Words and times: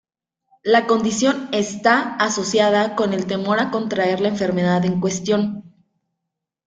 La 0.63 0.87
condición 0.87 1.47
está 1.51 2.15
asociada 2.15 2.95
con 2.95 3.13
el 3.13 3.27
temor 3.27 3.59
a 3.59 3.69
contraer 3.69 4.19
la 4.19 4.29
enfermedad 4.29 4.83
en 4.83 4.99
cuestión. 4.99 5.75